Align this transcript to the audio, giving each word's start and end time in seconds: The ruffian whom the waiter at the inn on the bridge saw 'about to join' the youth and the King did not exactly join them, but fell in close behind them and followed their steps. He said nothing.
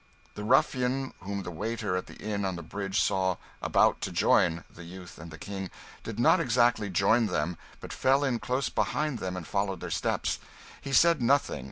The 0.33 0.43
ruffian 0.43 1.13
whom 1.19 1.43
the 1.43 1.51
waiter 1.51 1.95
at 1.95 2.07
the 2.07 2.15
inn 2.15 2.43
on 2.43 2.55
the 2.55 2.63
bridge 2.63 2.99
saw 2.99 3.37
'about 3.61 4.01
to 4.01 4.11
join' 4.11 4.63
the 4.67 4.83
youth 4.83 5.19
and 5.19 5.29
the 5.29 5.37
King 5.37 5.69
did 6.03 6.17
not 6.19 6.39
exactly 6.39 6.89
join 6.89 7.27
them, 7.27 7.55
but 7.79 7.93
fell 7.93 8.23
in 8.23 8.39
close 8.39 8.67
behind 8.67 9.19
them 9.19 9.37
and 9.37 9.45
followed 9.45 9.79
their 9.79 9.91
steps. 9.91 10.39
He 10.81 10.91
said 10.91 11.21
nothing. 11.21 11.59